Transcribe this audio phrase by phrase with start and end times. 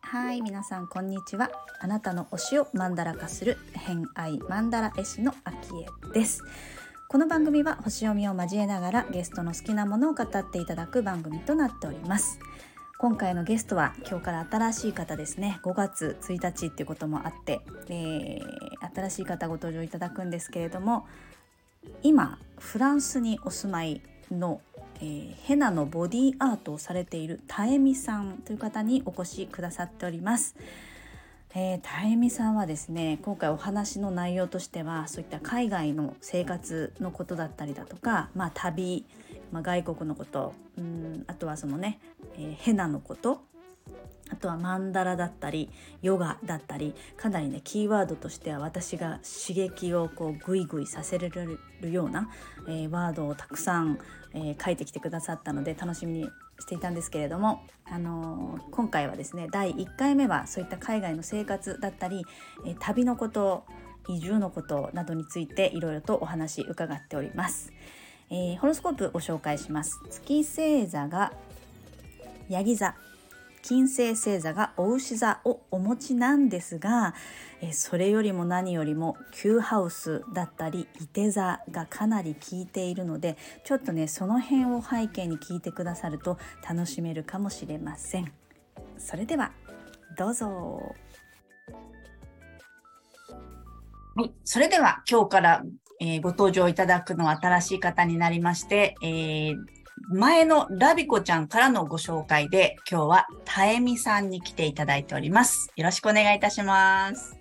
[0.00, 1.50] はい皆さんこんにちは。
[1.80, 6.42] あなたの推しをマンダラ化する偏愛マンダラ絵師のアキエです。
[7.08, 12.38] この番組は星読みを交えながらゲストの好きなものを語っていただく番組となっております。
[12.98, 15.58] 今回のゲストは今日から新しい方ですね。
[15.64, 21.06] 5月1日っていうこともあって、えー、新しい方ご登場いただくんですけれども
[22.02, 24.60] 今フランスにお住まいの
[25.02, 30.54] えー、ヘナのボディアートをされているたえみさんという方にお越しくださっております。
[31.54, 39.04] えー、たえみさんはですね今回お話の内容としてはそういった海外の生活のことだったりだとか、まあ、旅、
[39.50, 41.98] まあ、外国のことうんあとはそのね、
[42.38, 43.42] えー、ヘナのこと
[44.32, 45.68] あとはマンダラだったり
[46.00, 51.46] ヨガだったりかなりねキーワードとしては私が刺激をこうグイグイさせられ
[51.80, 52.30] るような、
[52.66, 53.98] えー、ワードをたくさん、
[54.32, 62.24] えー、書いてきてくださったので楽しみにしていたんですけれども、あのー、今回はですね第1回目はそういった海外の生活だったり、
[62.64, 63.64] え旅のこと
[64.08, 67.72] 移住のことなどについていろいろとお話伺っております。
[68.30, 70.00] えホロスコープご紹介します。
[70.10, 71.32] 月星座が
[72.48, 72.94] ヤギ座
[73.62, 77.14] 金星星座がお牛座をお持ちなんですが
[77.70, 88.32] それよりも何よりも旧ハウスだったり伊手座がかなり効いているのでちょっとねその辺を背景に聞いてくださると楽しめるかもしれません。
[88.98, 89.52] それでは
[90.16, 90.94] どうぞ。
[94.14, 95.62] はい、それでは今日から、
[95.98, 99.56] えー、ご登場いただくのは新しい方になりまして、えー、
[100.08, 105.70] 前のラビコちゃんからのご紹介で、今日はたえみさんに来ていただいております。
[105.76, 107.38] よろしくお願いいたします。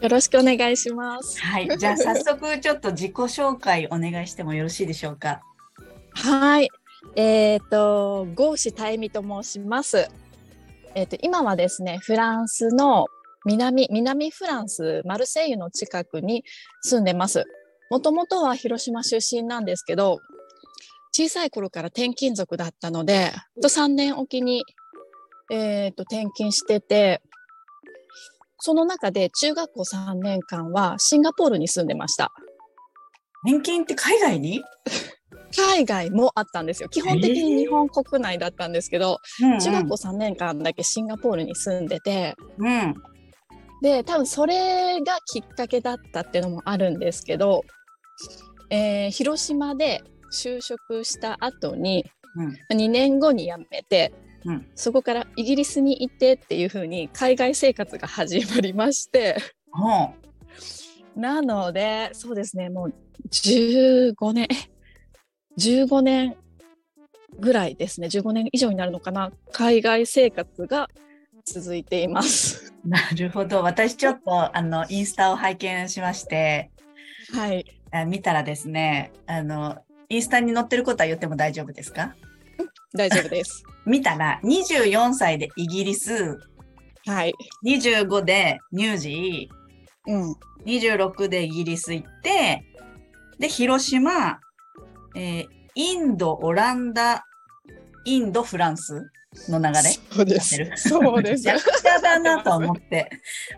[0.00, 1.40] よろしくお願いします。
[1.40, 1.68] はい。
[1.78, 5.42] じゃあ早速ちょっと自己紹介お願いしてもよろしいでしょうか？
[6.14, 6.68] はい。
[7.16, 10.08] えっ、ー、と、ゴーシタエミと申します。
[10.94, 13.06] えっ、ー、と、今はですね、フランスの
[13.44, 16.44] 南、南フランス、マルセイユの近くに
[16.82, 17.44] 住んでます。
[17.90, 20.20] もともとは広島出身なんですけど、
[21.14, 24.64] 小さい頃から転勤族だったので、と3年おきに、
[25.50, 27.20] えっ、ー、と、転勤してて、
[28.58, 32.32] その中で中学校3年間はシンガポールに住んでました。
[33.44, 34.62] 転勤って海外に？
[35.54, 36.88] 海外もあったんですよ。
[36.88, 42.94] 基本的に日本国内だったんですけど、えー、中学校3年間だけシンガポールに住んでて、うん、
[43.82, 47.64] で、多分それがきっかけだったっていうのもあるんですけど、
[48.70, 52.04] えー、広島で就職した後に、
[52.36, 54.12] うん、2年後に辞めて、
[54.44, 59.36] うん、そこからイギリスに行ってっていうふうに海外生活が始まりまして、
[61.14, 62.94] うん、なのでそうですねもう
[63.30, 64.48] 15年
[65.58, 66.36] 15年
[67.38, 70.88] ぐらいですね15年以上になるのかな海外生活が
[71.44, 72.72] 続いています。
[72.84, 73.62] なるほど。
[73.62, 76.70] 私ちょっとあのインスタを拝見しまして
[77.34, 77.64] はい。
[78.06, 79.78] 見たらですねあの
[80.12, 82.14] インスタに載ってることは言っても大丈夫ですか？
[82.94, 83.64] 大丈夫です。
[83.86, 86.38] 見たら、24歳でイギリス、
[87.06, 87.32] はい。
[87.64, 90.36] 25でニュージー、うん。
[90.66, 92.62] 26でイギリス行って、
[93.38, 94.38] で、広島、
[95.16, 97.24] えー、インド、オランダ、
[98.04, 99.10] インド、フランス
[99.48, 99.82] の流れ？
[99.82, 100.56] そうです。
[100.76, 101.46] そうです。
[101.48, 103.10] めちゃくちゃだなと思って。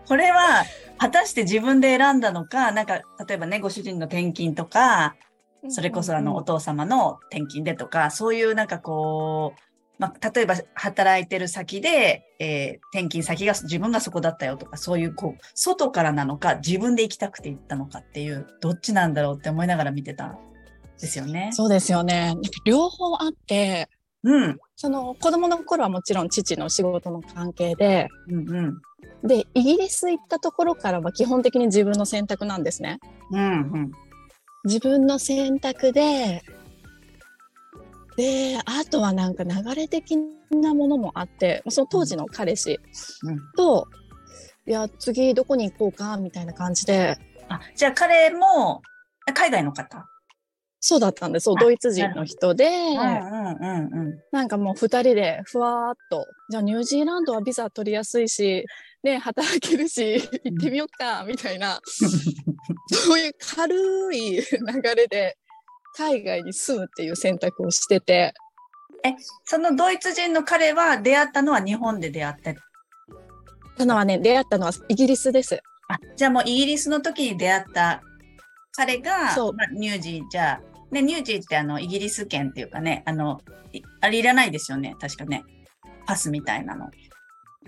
[0.07, 0.63] これは、
[0.97, 5.15] 果たして自分で選んだのか、なんか、例えばね、ご主人の転勤とか、
[5.69, 9.61] それこそあのお父様の転勤でとか、そういうなんかこう、
[9.97, 20.37] まあ、例えば働いてる先で、えー、転勤先が自分がそこだったよとか、そういうこう、外からなのか、自分で行きたくて行ったのかっていう、どっちなんだろうって思いながら見てたん
[20.99, 21.49] ですよね。
[21.53, 22.35] そうですよね。
[22.65, 23.89] 両方あって、
[24.23, 24.57] うん。
[24.75, 28.81] その子供の頃はもちろん父の仕事の関係で、うんうん。
[29.27, 32.99] で、イギリス行ったところからは基本的に自分の選択なんですね。
[33.31, 33.45] うんう
[33.77, 33.91] ん。
[34.65, 36.43] 自分の選択で、
[38.17, 40.17] で、あとはなんか流れ的
[40.51, 42.79] なものもあって、その当時の彼氏
[43.57, 43.87] と、
[44.65, 47.17] うん、いや、次どこに行こうか、みたいな感じで。
[47.49, 48.81] あ、じゃあ彼も、
[49.33, 50.05] 海外の方？
[50.79, 51.45] そうだったんです。
[51.45, 58.65] そう、ドイツ人の人で、うんうんうんうん、なんかもう二人でふわーっと、じゃあニュージーランドはビザ取りやすいし、
[59.05, 64.41] ね、働けるし、行ってみようか、みたいな、そういう軽い流
[64.95, 65.37] れで、
[65.95, 68.33] 海外に住むっていう選択をしてて。
[69.03, 69.13] え、
[69.45, 72.55] そのドイツ人の彼は出会ったのは日本で出会って
[73.77, 75.61] たのはね、出会ったのはイギリスです。
[75.87, 78.01] あ、じゃあもうイギリスの時に出会った
[78.75, 83.39] 彼が、まあ、ニュージーじゃあ、ね、ニュージーってあの、イギリス圏っていうかね、あの、
[84.01, 85.43] あれいらないですよね、確かね。
[86.07, 86.89] パスみたいなの。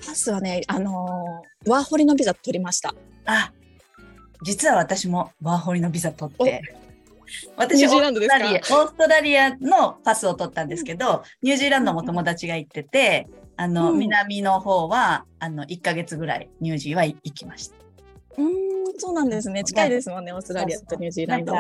[0.05, 2.93] パスはね、あのー、ワーホリのビザ取りました。
[3.25, 3.51] あ、
[4.43, 6.61] 実は私もワーホリのビザ取って。
[7.57, 13.27] 私オーストラリア、オーストラリアのパスを取ったんですけど、ニュージーランドも友達が行ってて、
[13.57, 17.75] あの、うん、南の方は、あの、1ヶ月ぐらいニュージーは行きました。
[18.37, 18.53] うん、
[18.97, 19.63] そうなんですね。
[19.63, 21.53] 近いですもんね、オーストラリアとニュージーランド。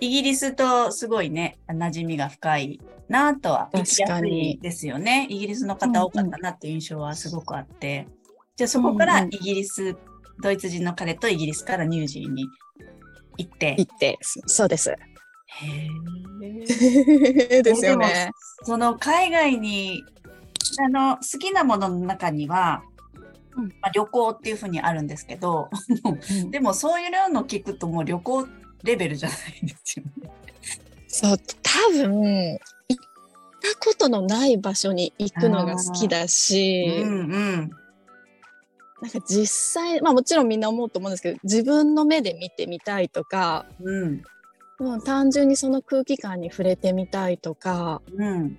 [0.00, 5.26] イギリスとすごいね、馴染みが深いなとは、確かにですよね。
[5.28, 8.06] イギリスの方多かったなっていう印象はすごくあって。
[8.06, 8.18] うんうん、
[8.56, 9.96] じゃあそこからイギリス、うんうん、
[10.42, 12.46] ドイツ人の彼とイギリスからニュージーに
[13.38, 13.74] 行って。
[13.78, 14.90] 行って、そうです。
[14.90, 14.96] へ
[16.40, 17.62] え。
[17.62, 18.30] ですよね。
[18.62, 20.04] その海外に
[20.80, 22.82] あの好きなものの中には、
[23.56, 25.70] うんまあ、旅行っていうふうにあるんですけど、
[26.04, 28.46] うん、 でもそういうの聞くともう旅行
[28.82, 30.30] レベルじゃないんですよね。
[31.08, 32.58] そう多分
[32.88, 32.96] 行っ
[33.60, 37.70] たことのない場所に行くのが好きだし、うんうん、
[39.00, 39.46] なんか実
[39.82, 44.22] 際まあもちろんみんな思うと思うんですけど自分の目で見てみたいとか、うん、
[44.78, 48.58] もう単純にその空気感に触れてみたいとか、うん、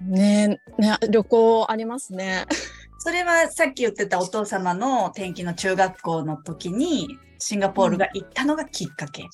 [0.00, 2.46] ねね旅行ありますね。
[2.98, 9.22] それはさっき言ってたお父様の転勤の中学校の時にシンガポールが行ったのがきっかけ。
[9.22, 9.28] うん、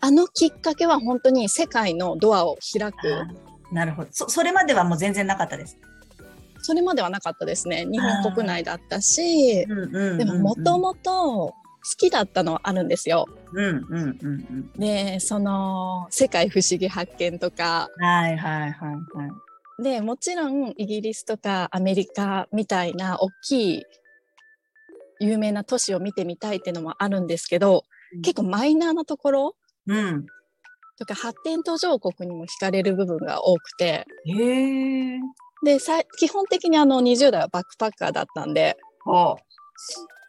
[0.00, 3.26] あのきっかけは本当に世界のドアを開く。
[3.72, 4.28] なるほどそ。
[4.28, 5.76] それまではもう全然なかったです。
[6.62, 7.84] それまではなかったですね。
[7.90, 11.54] 日本国内だったし、でももともと好
[11.96, 13.26] きだったのはあるんですよ。
[13.54, 17.88] うんうんうんうん、でその「世界不思議発見」とか。
[17.98, 18.96] はいはいはいは
[19.80, 19.82] い。
[19.82, 23.84] でもちろんイギリスとかアメリカみたいな大きい
[25.20, 27.84] 有名な都市を見てみたいっていうのもあるんですけど、
[28.14, 29.56] うん、結構マイナーなところ、
[29.86, 30.26] うん、
[30.98, 34.06] とか発展途上国にも惹かれる部分が多くて。
[34.26, 35.18] へ
[35.64, 35.78] で
[36.18, 38.76] 基本的にあの20代はバックパッカーだったんで。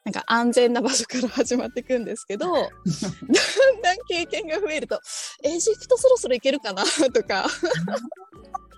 [0.05, 2.61] なんか安全な場所から始まっていくんですけど だん
[3.81, 4.99] だん経験が増えると
[5.43, 6.83] エジプトそろそろ行けるかな
[7.13, 7.45] とか。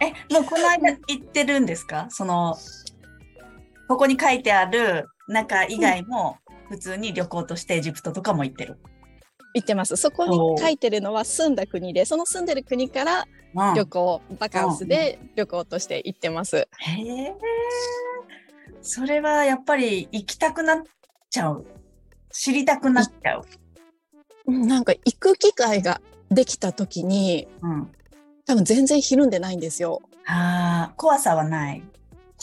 [0.02, 2.08] えもうこの間行ってるんですか？
[2.10, 2.58] その
[3.88, 6.38] ここに書いてある中以外も
[6.70, 8.78] 普通に旅行としてエジプトとかも行ってる、
[9.54, 13.26] 行ってますそこに書いてるのは住んだ国でその住んでる国から
[13.76, 16.68] 旅行、うん、バカンスで旅行として行ってます、へ
[17.02, 17.36] え
[18.82, 20.84] それはやっぱり行きたくなっ
[21.30, 21.66] ちゃう。
[22.34, 23.46] 知りたくなっちゃう。
[24.48, 27.92] なんか行く機会ができた時に、うん、
[28.46, 30.02] 多分全然ひるんでないんですよ。
[30.26, 31.84] ああ、怖さはない。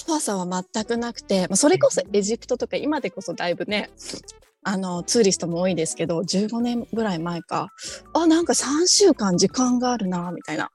[0.06, 3.90] 怖さは全くなくて、まあ、それこそエジプトとか今でこそだいぶね、
[4.62, 7.68] あの、ツーリストも多いですけど、15年ぐらい前か、
[8.14, 10.70] あ、なんか3週間時間があるな、みたいな。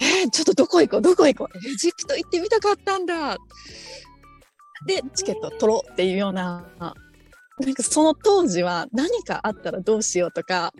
[0.00, 1.58] えー、ちょっとどこ行こう、どこ行こう。
[1.58, 3.36] エジプト行ってみたかったんだ。
[4.86, 6.64] で、チケット取ろうっていうような
[7.58, 10.72] なんかその当時は何かあったらどうしようとか、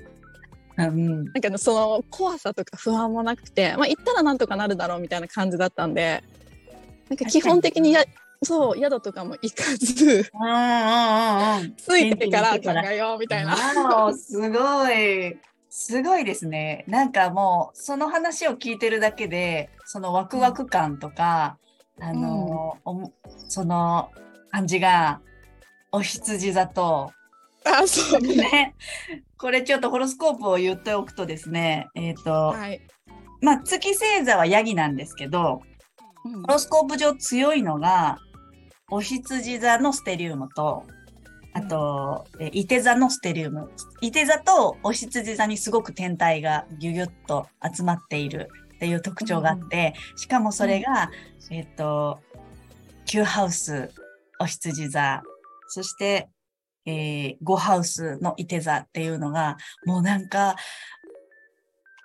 [0.77, 6.25] うん、なんかその怖さとか不安もなくて、まあ、行ったらなんとかなるだろうみたいな感じだったんで
[7.09, 8.05] なんか基本的にや
[8.43, 10.31] そう宿とかも行かずつ
[11.99, 13.57] いてから考えようみたいな。
[14.15, 15.37] すごい
[15.71, 16.85] すごいですね。
[16.87, 21.59] なんかもうその話を聞いてるだけでそのワクワク感とか、
[21.99, 23.13] うん、あの、うん、
[23.49, 24.11] その
[24.53, 25.21] 感じが
[25.91, 27.13] お羊座と、
[27.65, 28.75] あ、そうね。
[29.39, 32.81] これちょっとホロスコープを言っておくとですね、えっ、ー、と、はい、
[33.41, 35.74] まあ、月星座はヤギなんですけど、うん、
[36.25, 38.19] ホロスコープ上強いのが、
[38.91, 40.85] お羊座のステリウムと、
[41.53, 43.71] あと、えいて座のステリウム。
[44.01, 51.11] いて座とお羊座にすごく天体がギュギュッと集まっているっていう特徴があって、うん、しかもそれが、
[51.51, 52.19] うん、えっ、と、
[53.07, 53.91] Q ハウス、
[54.41, 55.23] お羊座、
[55.69, 56.29] そして、
[56.87, 60.57] えー、ゴハウスのいて座っていうのが、もうなんか、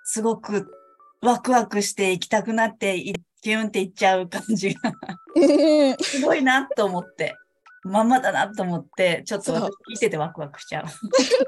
[0.04, 0.70] すごく
[1.22, 3.00] ワクワクして行きたくなって、
[3.42, 4.92] キュンって行っちゃう感じが。
[6.00, 7.34] すごいなと思って。
[7.82, 10.84] まんまだなと思って、ちょっと聞いててワクワクしちゃう。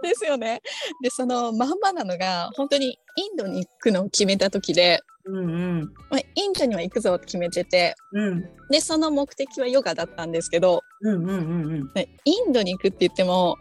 [0.02, 0.62] ですよね。
[1.02, 5.80] で、そのまんまなのが、本当にインドに行くのを決めた時で、うんうん。
[6.10, 11.90] まあ、インドには行くぞって決めてて、うん、でその目的はヨガだったんですけど、うんうんうんうん、
[12.24, 13.56] インドに行くって言っても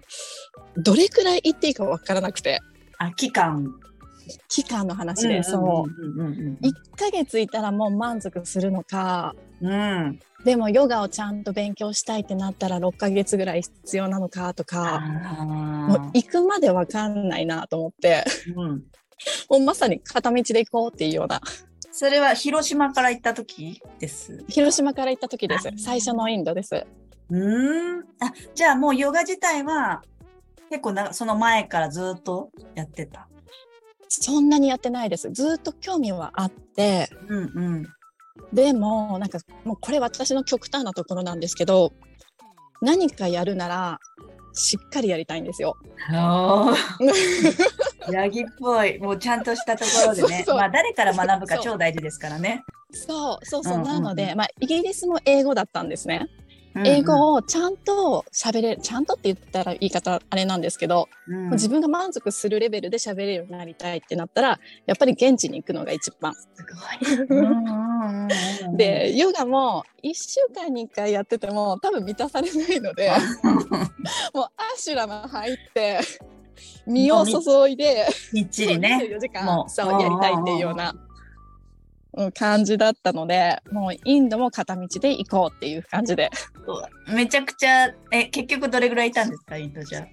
[0.78, 2.60] どれくらい行っていいか分からなくて。
[2.98, 3.72] あ期間
[4.48, 9.36] 期間の話で、そう,、うんうんうんうん、1ヶ月いたらもう満足するのか。
[9.62, 15.00] うん、でもヨガをちゃんと勉強したいってなったら6ヶ月ぐらい必要なのかとか。
[15.02, 18.26] もう行くまで分かんないなと思って、
[18.56, 18.84] うん、
[19.50, 21.42] もうまさに片道で行こうっていうような。
[21.92, 24.44] それは広島から行った時です？
[24.48, 25.70] 広島から行った時です。
[25.78, 26.86] 最初のインドです。
[27.30, 28.00] うん。
[28.20, 30.02] あ、じゃあもうヨガ自体は
[30.70, 33.28] 結構なその前からずっとやってた？
[34.14, 35.32] そんなにやってないです。
[35.32, 37.88] ずっと興味はあって、うんうん、
[38.52, 41.94] でもなんかもうこれ私の極端なところなんですけど
[42.82, 44.00] 何かやるなら
[44.54, 45.78] しっかりやりたいんですよ。
[48.12, 49.00] ヤギっぽい。
[49.00, 50.44] もうちゃんとしたところでね。
[50.46, 52.66] まあ誰から学ぶか超大事ですからね。
[52.92, 56.28] そうそうそう、うんうん、なので、まあ、イギリスも英語だったんですね。
[56.76, 66.34] 英語をちゃんと喋れる、ちゃんとって言ったら言い方あれなんですけど、うん、自分が満足するレベルで喋れるようになりたいってなったら、やっぱり現地に行くのが一番。
[66.34, 67.16] すご
[68.74, 68.78] い。
[68.78, 73.12] で、ヨガも1週間に1回やってても多分満たされないので、
[74.34, 76.00] もうアシュラム入って、
[76.86, 79.00] 身を注いで、みっちりね。
[79.04, 80.96] 24時間、そうやりたいっていうような。
[82.34, 86.30] 感じだったのでもうインドも片道で行こうっていう感じで。
[87.08, 90.06] めちゃくちゃえ結局どれぐらいいたんですかインドじゃ？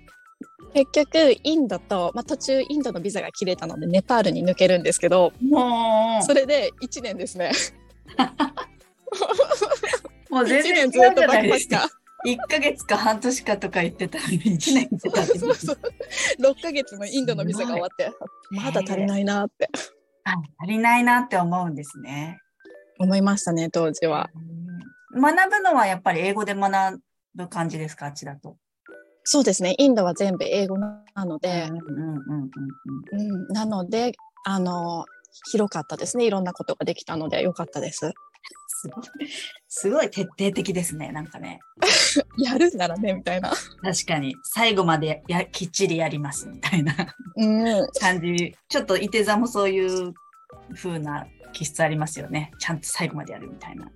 [0.75, 7.52] 結局インドと、まあ、途中インドのビザが切れたのでネパールに抜けるんですけどもうそれで1年ですね。
[10.31, 11.88] もう全然違うじゃないですか。
[12.26, 12.59] 1か。
[12.59, 15.78] 月か半年かとか言ってたのに1年ってたそうそう。
[16.40, 18.11] 6か月のインドのビザが終わって
[18.50, 19.69] まだ足りないなって
[20.61, 22.39] 足りないなって思うんですね。
[22.99, 24.31] 思いましたね、当時は。
[25.15, 27.01] 学ぶのはやっぱり英語で学
[27.35, 28.57] ぶ感じですか、あっちだと。
[29.25, 31.69] そうですね、インドは全部英語なので、
[33.51, 34.13] なので、
[34.45, 35.05] あの、
[35.51, 36.27] 広かったですね。
[36.27, 38.13] いろんなことができたので、よかったです。
[38.81, 39.05] すごい、
[39.67, 41.59] すごい徹底的ですね、なんかね。
[42.39, 43.53] やるならね、みたいな。
[43.83, 46.95] 確かに、最後までやきっちりやります、みたいな
[48.01, 48.57] 感じ。
[48.69, 50.15] ちょっといて座もそういう
[50.77, 52.53] 風な気質ありますよね。
[52.61, 53.91] ちゃんと最後までやるみたいな。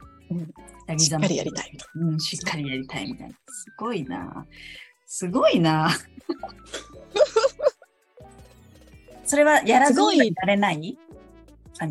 [0.88, 3.34] うん、しっかりやりたいうん、しっかりやりたいみたいな。
[3.46, 4.46] すごいな。
[5.06, 5.90] すごいな。
[9.24, 10.98] それはやらずにやれない？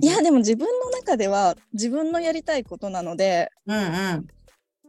[0.01, 3.81] いやでも自分の中では自分のやりたいことなので、うんう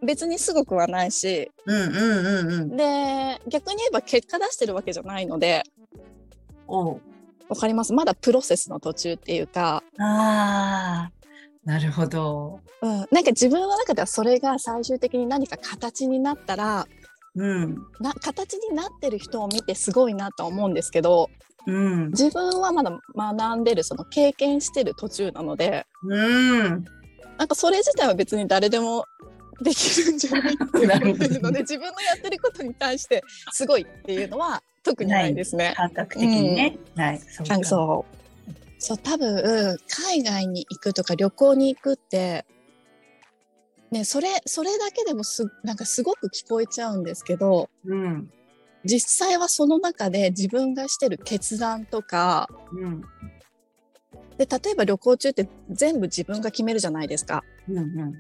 [0.03, 5.65] ん、別にすごくはないし、うんうんうんうん、で逆に言えば結果出してるわけじゃないので
[6.69, 7.93] わかります？
[7.93, 9.83] まだプロセスの途中っていうか。
[9.99, 11.11] あ
[11.65, 16.89] なるほど、うん、なんか自分の中ではそれが最終的に何か形になったら、
[17.37, 21.31] うん、な形になってる人を見てすごいなと思うんですけど
[21.67, 26.85] うん、自分はまだ学んでるその経験してる途中なので、うん、
[27.39, 29.05] なんかそれ自体は別に誰でも
[29.63, 35.75] できるんじゃないって思ってるので 自分のやってることに対してすごいっていうのは特にないですね。
[35.77, 36.79] 感覚的にね。
[36.97, 38.23] うん、はい、そうそう。
[38.79, 42.45] そう多分海外に行くとか旅行に行くって
[43.93, 48.29] ねそれそれだけでもすなんかすごく聞こえちゃうんですけど、うん、
[48.85, 53.03] 実際はその中で自分がしてる決断とか、うん、
[54.39, 57.43] で例えば旅行中って全部自分が決めるじゃないですか。
[57.69, 58.15] うんうんうん、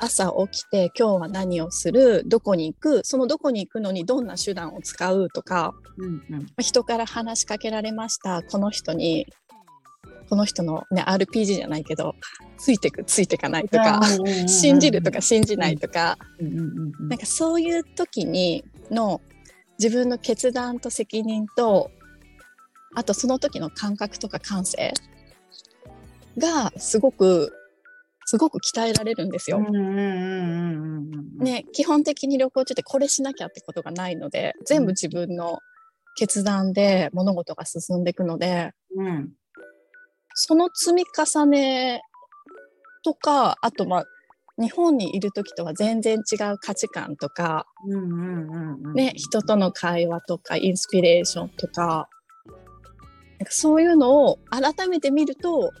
[0.00, 8.42] 朝起きて今日は何をするどこに行くそのどこに行くのにどんな手段を使うとか、うんうん、人から話しかけられました。
[8.42, 9.26] この人に
[10.28, 12.14] この人の、ね、RPG じゃないけど
[12.58, 14.00] ついてくついてかないとか
[14.46, 19.20] 信じるとか信じないとか、うんうんうん、なんかそういう時にの
[19.78, 21.90] 自分の決断と責任と
[22.94, 24.92] あとその時の感覚とか感性
[26.36, 27.52] がすごく
[28.26, 29.58] すごく鍛えられるんですよ。
[31.38, 35.60] ね、基本的に旅行中ってこれしなきゃってことがないので全部自分の
[36.14, 39.30] 決断で物事が進んでいくので、うん、
[40.34, 42.02] その積み重ね
[43.02, 44.04] とかあとまあ
[44.58, 47.66] 日本にいる時とは全然違う価値観とか、
[48.94, 52.08] ね、人との会話とかインスピレーションとか。
[53.38, 55.72] なんかそういうのを改めて見ると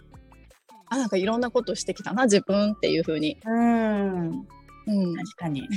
[0.86, 3.36] あなんかいろんなことしてきたな自分っていうふうに。
[3.44, 5.68] うん、うん、確かに。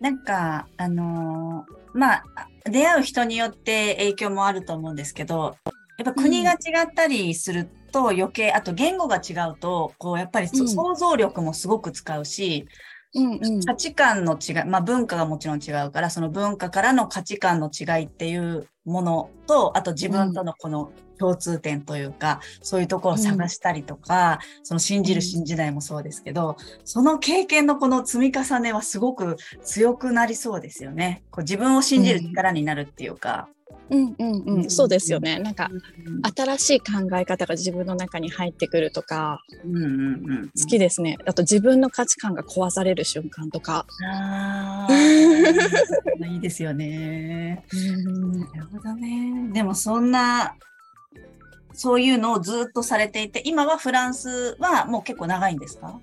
[0.00, 2.24] なんかあのー、まあ
[2.64, 5.56] 出会う人によって影響もあると思うんですけど
[5.98, 6.56] やっぱ国が違
[6.86, 12.66] ったりすると余計、あと言語が違うと、こう、やっぱり、想像力もすごく使うし、
[13.14, 31.22] うんうん、価値観の違い、まあ文化がもちろん違うから、その文化からの価値観の違いっていうものと、あと自分とのこの共通点というか、うん、そういうところを探したりとか、うん、その信じる信じないもそうですけど、その経験のこの積み重ねはすごく強くなりそうですよね。
[31.30, 33.48] こう自分を信じる力になるっていうか。
[33.90, 35.38] うんうんうん、そうですよね。
[35.38, 35.70] なんか、
[36.36, 39.86] 新しい考え方が自分の中に入ってくるとか、うんうんう
[40.42, 41.18] ん、好きですね。
[41.24, 43.86] あと自分の価値観が壊される瞬間とか。
[44.04, 44.88] あ
[46.26, 47.64] いいですよね。
[48.54, 49.50] なるほどね。
[49.52, 50.56] でもそんな、
[51.78, 56.00] そういうのをずっとされていて、今はフランスはもう結構長いんですか？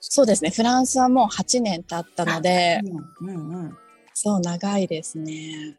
[0.00, 0.50] そうですね。
[0.50, 2.80] フランスはもう8年経ったので、
[3.22, 3.76] うんうんうん、
[4.14, 5.76] そう、長いですね。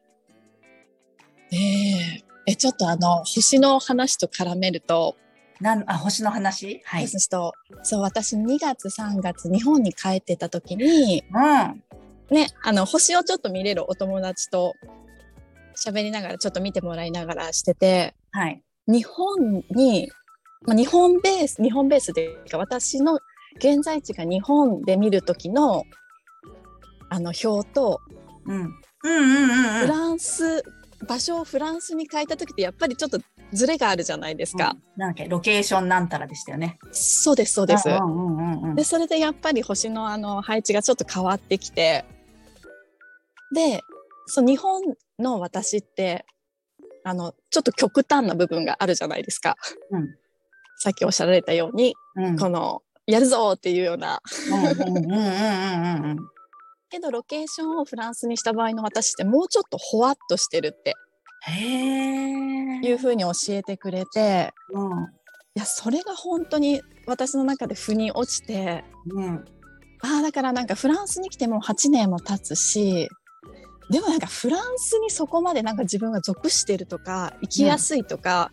[1.52, 5.16] ええちょっとあの、星の話と絡めると、
[5.60, 6.82] なんあ星の話？
[6.86, 7.08] はい。
[7.08, 7.54] と
[7.84, 14.74] そう、私2月3月日本に帰ってた時に、うん、ね、あの、星をちょっと見れるお友達と
[15.76, 18.62] 喋りながら、ちょっと見てもらいながらしてて、はい。
[18.88, 20.10] 日本に、
[20.66, 23.20] まあ、日本ベース、日本ベースでか、私の
[23.58, 25.84] 現在地が日本で見る時の、
[27.10, 28.02] あの表と、
[28.46, 28.56] うん。
[28.58, 28.72] うん
[29.04, 30.64] うんうん、うん、フランス
[31.08, 33.20] 場所をフランスに変えた時ってやっぱりちょっと
[33.54, 34.76] ズレがあるじゃないですか。
[34.96, 36.80] うん、なんかロケーションなんたらでしたよね。
[36.92, 37.90] そうですそうです。
[38.76, 42.06] でそれでやっぱり星のあの配置がちょっと変わってきて
[43.54, 43.82] で
[44.26, 44.82] そう日本
[45.20, 46.26] の私って
[47.06, 49.56] あのちょっと極端な部分があるじゃないですか。
[49.92, 50.16] うん、
[50.78, 54.20] さっきおっしゃられたように、うん、このやるぞっていうような。
[56.90, 60.96] けどロケーションをフランスにした場合の私ってもうちょっとほわっとしてるって。
[62.82, 65.06] いうふうに教えてくれて、うん、い
[65.54, 69.46] やそれが本当に私の中で腑に落ちて、うん、
[70.02, 73.10] ああだからなんかフランスに来ても8年も経つし
[73.90, 78.52] でもなんかフランスにそこまでなんか自分が属してるとか生きやすいとか、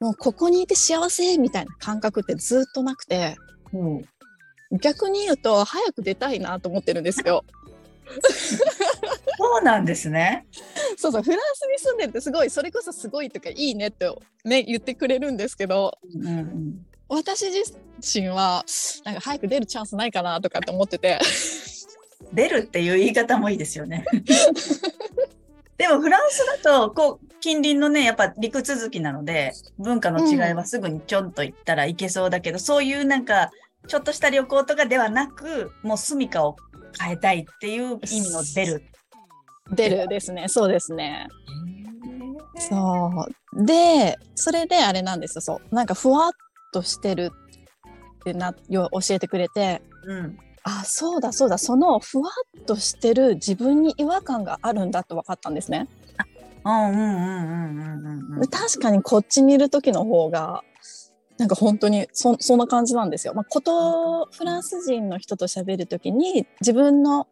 [0.00, 3.36] うん、もうここにいて幸せみたいな感覚ってずっとなくて、
[3.72, 7.44] うん、逆に言うと早く出たいなと思ってるんですよ。
[9.38, 10.46] そうなんですね。
[10.96, 14.10] そうそうフランスに住んでるってすごいそれこそすごいとかいいねって
[14.44, 17.72] ね言ってくれるんですけど、うんうん、私自
[18.20, 18.64] 身は
[19.04, 21.18] なんか早く出るチャンスないかなとかって思ってて。
[22.32, 24.04] 出るっていう言い方もいいですよね。
[25.76, 33.50] でもフランスだとこう近隣のねやっぱ陸続きなので文化の違いはすぐにちょんと行ったらいけそうだけど、うん、そういうなんか
[33.86, 36.56] ちょっとした旅行とかではなくもう住みかを
[37.00, 38.82] 変えたいっていう意味の出る。
[39.70, 40.48] 出るですね。
[40.48, 41.28] そうですね。
[42.58, 43.64] そう。
[43.64, 45.40] で、それであれなんですよ。
[45.40, 45.74] そう。
[45.74, 46.32] なんかふわっ
[46.72, 47.30] としてる
[48.20, 50.38] ってな、よ教えてくれて、うん。
[50.68, 51.56] あ、そうだそうだ。
[51.56, 52.28] そのふわ
[52.60, 55.88] っとしてる自分に違和感があるんだと分かったんですね。
[56.64, 58.48] うんうんうんうんうんうん。
[58.48, 60.62] 確かにこっちにいる時の方が
[61.38, 63.32] なんか本当にそそんな感じなんですよ。
[63.32, 67.28] まあ、ことフランス人の人と喋る時に自分の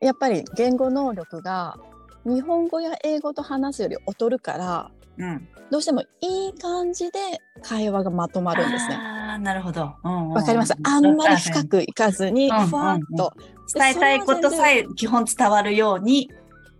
[0.00, 1.76] やっぱり言語能力が
[2.24, 7.18] 日本語や英語と話すより劣るから、うん、どうしてもいい感じで
[7.62, 9.19] 会話がまとまるんですね。
[9.32, 9.94] あなるほど。
[10.02, 10.74] わ、かります。
[10.82, 13.32] あんまり深くいかずに、ふわっと、
[13.72, 16.28] 伝えたいことさえ基本伝わるように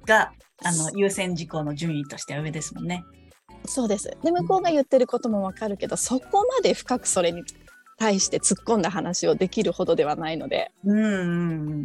[0.07, 0.33] が
[0.65, 3.05] あの優先事項の順位としては上ですもんね。
[3.67, 4.11] そうです。
[4.23, 7.45] で向こうが言ってることもわかるけどそこまで深くそれに
[7.99, 11.05] 対して突っ込んだ話をできるほどではないので、うんう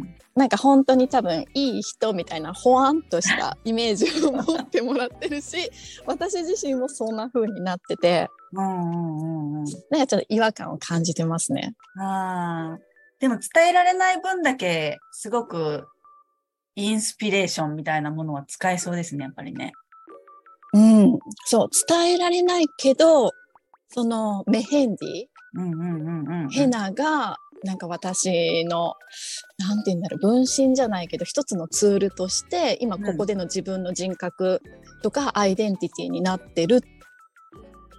[0.34, 5.70] なんか本当に多分いい人みたいなほわんとしたイメージを持ってもらってるし
[6.06, 11.74] 私自身もそんな風になってて、うんうんうん、なんかちょっと違和感を感じてますね。
[11.98, 12.78] あ
[13.20, 15.86] でも伝えられない分だけすごく
[16.74, 19.72] インスピレーションみたいなものは使えそうですねやっぱりね。
[20.74, 23.30] うん、そう伝えられないけど
[23.88, 28.94] そのメヘンディ、うんうんうんうん、ヘナがなんか私の
[29.58, 34.60] なんて言うんだろう分身じゃないけど一つのツールとして今ここでの自分の人格
[35.02, 36.80] とかアイデンティティになってるっ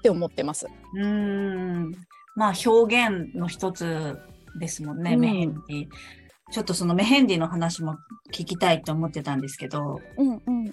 [0.08, 0.68] て思ってます。
[0.96, 1.92] うん。
[2.36, 4.18] まあ表現の一つ
[4.60, 5.88] ですもんね、うん、メヘンディ。
[6.50, 7.98] ちょっとそのメヘンディの話も
[8.32, 10.72] 聞きたいと思ってたんですけど、うんうん、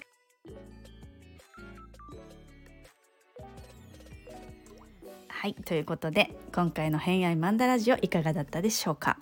[5.27, 9.17] はいということで今回の「偏愛マンダラジオ」いかがだったでしょうか？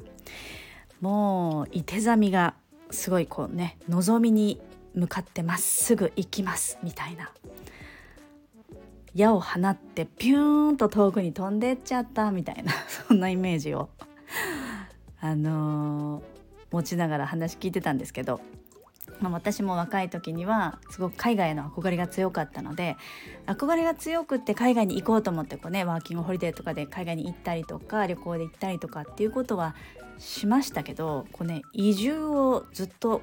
[1.02, 2.54] もういて座みが
[2.92, 4.62] すごいこうね望みに
[4.94, 7.32] 向かってまっすぐ行きますみたいな
[9.16, 12.74] 矢を放ってピューンと遠くに飛んでっちゃったみたいな
[13.08, 13.90] そんなイメージを
[15.22, 16.24] あのー、
[16.72, 18.42] 持ちながら話聞いてたんですけど
[19.20, 22.98] まあ、私も若い時にはすごく海外への憧れが強かったので
[23.46, 29.76] 憧れが強くって海外に行こうと思ってこう、ね、ワーキングホリデーとかで海外に行ったりとか旅行で行ったりとかっていうことは
[30.18, 33.22] しましたけどこう、ね、移住をずっと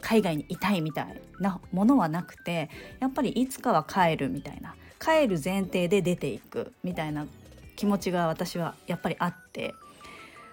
[0.00, 7.26] 海外にいたいみたいなものはなくてやっぱりいつかは帰るみたいな帰る前提で出ていくみたいな
[7.74, 9.74] 気持ちが私はやっぱりあって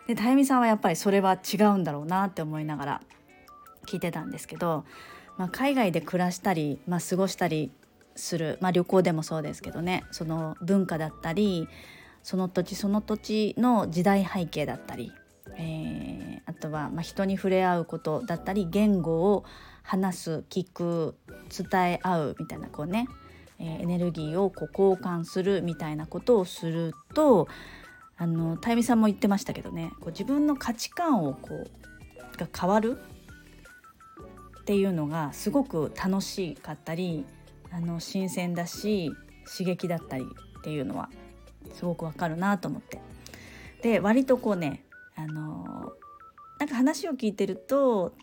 [0.07, 3.01] でたゆみさんはやっぱりそれは違うんだろうなって思いながら
[3.85, 4.85] 聞いてたんですけど、
[5.37, 7.71] まあ、海外で暮らしたり、まあ、過ごしたり
[8.15, 11.67] する、まあ、旅行でもそうですけどねその文化だったり
[12.23, 15.11] その土地その土地の時代背景だったり、
[15.57, 19.45] えー、あとはま人に触れ合うことだったり言語を
[19.83, 21.15] 話す聞く
[21.49, 23.07] 伝え合うみたいなこうね、
[23.59, 27.47] え、エネルギーをこう交換するみたいなことをすると
[28.17, 32.99] あのたゆみさんも言ってましたけどねこう自分の価値観をこうが変わる
[34.61, 37.25] っていうのがすごく楽しかったり
[37.71, 39.11] あの新鮮だし
[39.45, 40.25] 刺激だったり
[40.59, 41.09] っていうのは
[41.73, 43.01] すごくわかるなと思って。
[43.81, 44.83] で割とこうね
[45.15, 45.93] あの
[46.59, 48.13] なんか話を聞いてると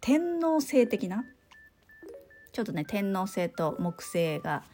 [0.00, 1.24] 天皇制的な
[2.52, 4.64] ちょっとね天皇制と木星が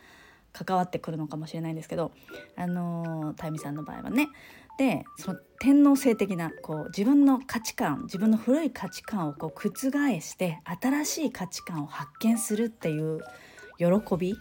[0.53, 2.13] 関わってくるのかもしれないんですけど
[2.57, 4.29] あのタイミさんの場合はね。
[4.79, 9.71] でその天皇制的なこう自分の価値観自分の古い価値観をこう覆
[10.21, 13.21] して新しい価値観を発見するっていう
[13.79, 13.87] 喜
[14.19, 14.35] び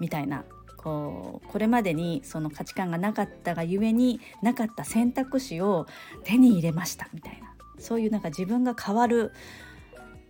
[0.00, 0.44] みたいな
[0.76, 5.86] こうこれまでにその価値観がなかったがゆえになかった選択肢を
[6.24, 7.54] 手に入れましたみたいな。
[7.78, 9.32] そういうなんか自分が変わる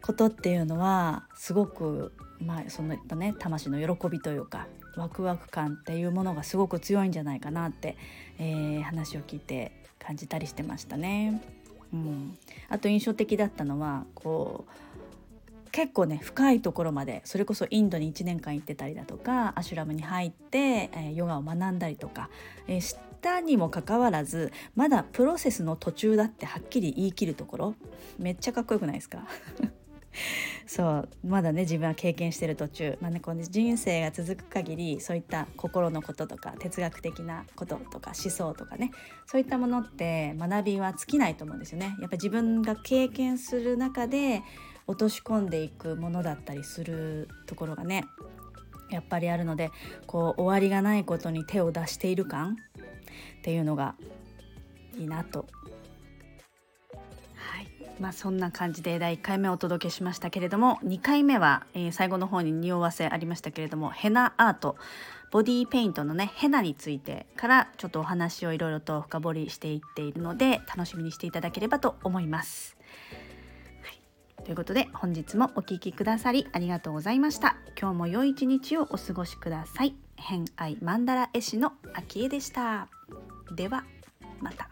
[0.02, 7.96] ことっていうのはすごくまあそのね魂の喜びというかワクワク感っていうものがすごく強いんじゃないかなって、
[8.38, 11.42] えー、話を聞いて感じたりしてましたね。
[11.92, 12.36] うん、
[12.68, 22.30] あと印象的だったのはこう結構ね深いところまでそれこそインドに1年間行ってたりだとかアシュラムに入って、えー、ヨガを学んだりとか、
[22.66, 27.74] えー、したにもかかわらずまだプロセスの途中だってはっきり言い切るところ
[28.18, 29.26] めっちゃかっこよくないですか？
[30.66, 38.90] そうまだね自分は経験してる途中、まあね、この人生が続く限りそういった心のこととか哲学的なこととか思想とかね
[39.26, 41.96] そういったものって学びは尽きないと思うんですよね。
[42.00, 44.42] やっぱ自分が経験する中で
[44.86, 48.04] 落とし込んでいくものだったりするところがね
[48.90, 49.70] やっぱりあるので
[50.06, 52.56] こう終わりがないことに手を出している感
[53.38, 53.96] っていうのが
[54.96, 55.46] いいなと
[58.00, 64.76] まあ、そんな感じで第1回目をお届けしましたけれども2回目は、えー、最後の方に匂わせありましたけれどもヘナアート
[65.30, 72.76] ボディーペイントのねヘナについてからちょっとお話をいろいろと深掘りしていっているので楽しみにしていただければと思います。
[73.82, 77.56] はい、ということで本日もお聴きくださりありがとうございました。
[77.78, 79.94] 今日も良い一日をお過ごしください。
[80.16, 82.88] 偏愛マンダ絵師の秋江でした。
[83.54, 83.84] では
[84.40, 84.70] また。